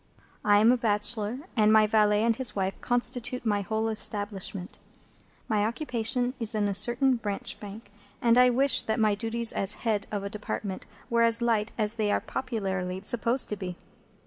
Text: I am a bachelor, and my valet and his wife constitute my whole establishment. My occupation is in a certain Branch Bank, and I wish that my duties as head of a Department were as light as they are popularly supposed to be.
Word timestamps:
I 0.43 0.57
am 0.57 0.71
a 0.71 0.77
bachelor, 0.77 1.41
and 1.55 1.71
my 1.71 1.85
valet 1.85 2.23
and 2.23 2.35
his 2.35 2.55
wife 2.55 2.81
constitute 2.81 3.45
my 3.45 3.61
whole 3.61 3.87
establishment. 3.87 4.79
My 5.47 5.63
occupation 5.63 6.33
is 6.39 6.55
in 6.55 6.67
a 6.67 6.73
certain 6.73 7.17
Branch 7.17 7.59
Bank, 7.59 7.91
and 8.19 8.35
I 8.35 8.49
wish 8.49 8.81
that 8.81 8.99
my 8.99 9.13
duties 9.13 9.53
as 9.53 9.75
head 9.85 10.07
of 10.09 10.23
a 10.23 10.27
Department 10.31 10.87
were 11.11 11.21
as 11.21 11.39
light 11.39 11.71
as 11.77 11.97
they 11.97 12.11
are 12.11 12.19
popularly 12.19 12.99
supposed 13.03 13.47
to 13.49 13.55
be. 13.55 13.77